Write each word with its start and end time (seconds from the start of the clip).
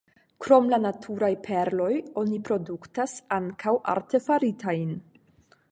Krom 0.43 0.69
la 0.73 0.79
naturaj 0.85 1.29
perloj 1.47 1.91
oni 2.23 2.41
produktas 2.49 3.15
ankaŭ 3.39 3.75
artefaritajn. 3.95 4.99